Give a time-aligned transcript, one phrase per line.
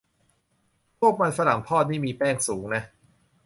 [0.99, 2.83] พวกมันฝรั่งทอดนี่มีแป้งสูงนะ